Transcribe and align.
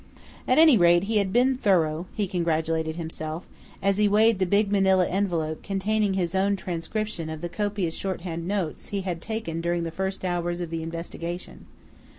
At 0.47 0.57
any 0.57 0.79
rate, 0.79 1.03
he 1.03 1.17
had 1.17 1.31
been 1.31 1.57
thorough, 1.59 2.07
he 2.15 2.25
congratulated 2.27 2.95
himself, 2.95 3.45
as 3.83 3.99
he 3.99 4.07
weighed 4.07 4.39
the 4.39 4.47
big 4.47 4.71
manilla 4.71 5.07
envelope 5.07 5.61
containing 5.61 6.15
his 6.15 6.33
own 6.33 6.55
transcription 6.55 7.29
of 7.29 7.41
the 7.41 7.49
copious 7.49 7.93
shorthand 7.93 8.47
notes 8.47 8.87
he 8.87 9.01
had 9.01 9.21
taken 9.21 9.61
during 9.61 9.83
the 9.83 9.91
first 9.91 10.25
hours 10.25 10.59
of 10.59 10.71
the 10.71 10.81
investigation. 10.81 11.67